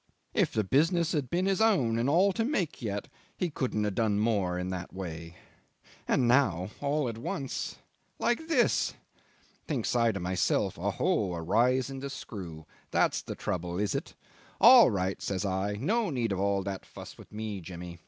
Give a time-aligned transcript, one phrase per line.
[0.33, 3.07] If the business had been his own and all to make yet,
[3.37, 5.37] he couldn't have done more in that way.
[6.07, 6.71] And now...
[6.81, 7.75] all at once...
[8.17, 8.95] like this!
[9.67, 11.35] Thinks I to myself: 'Oho!
[11.35, 14.15] a rise in the screw that's the trouble is it?'
[14.59, 17.99] 'All right,' says I, 'no need of all that fuss with me, Jimmy.